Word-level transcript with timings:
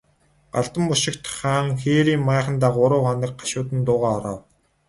Галдан 0.55 0.83
бошигт 0.91 1.23
хаан 1.37 1.67
хээрийн 1.81 2.21
майхандаа 2.27 2.71
гурван 2.75 3.03
хоног 3.07 3.33
гашуудан 3.39 3.79
дуугаа 3.87 4.13
хураав. 4.15 4.39